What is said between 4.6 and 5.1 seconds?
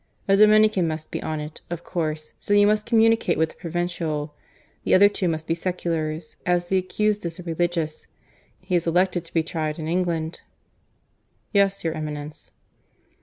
The other